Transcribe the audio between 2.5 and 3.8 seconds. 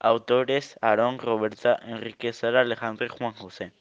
Alejandro y Juan José.